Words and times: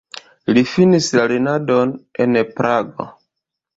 Li 0.57 0.61
finis 0.69 1.09
la 1.19 1.25
lernadon 1.31 1.93
en 2.25 2.43
Prago. 2.61 3.07